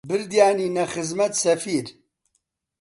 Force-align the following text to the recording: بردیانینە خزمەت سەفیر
بردیانینە 0.09 0.83
خزمەت 0.93 1.33
سەفیر 1.43 1.85